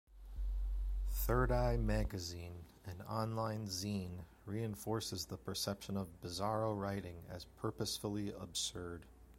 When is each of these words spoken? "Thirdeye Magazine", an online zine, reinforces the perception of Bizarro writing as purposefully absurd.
"Thirdeye 1.11 1.77
Magazine", 1.77 2.63
an 2.85 3.03
online 3.07 3.67
zine, 3.67 4.23
reinforces 4.47 5.27
the 5.27 5.37
perception 5.37 5.95
of 5.95 6.07
Bizarro 6.21 6.75
writing 6.75 7.21
as 7.29 7.45
purposefully 7.45 8.33
absurd. 8.33 9.05